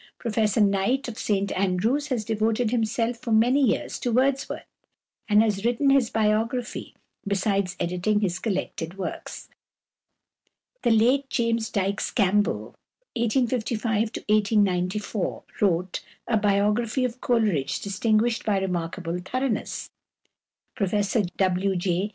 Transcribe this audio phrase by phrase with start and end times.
[0.17, 4.65] Professor Knight of St Andrews has devoted himself for many years to Wordsworth,
[5.29, 6.95] and has written his biography
[7.27, 9.47] besides editing his collected works.
[10.81, 12.73] The late James Dykes Campbell
[13.15, 13.91] (1835
[14.27, 19.91] 1894) wrote a biography of Coleridge distinguished by remarkable thoroughness.
[20.73, 21.75] Professor W.
[21.75, 22.09] J.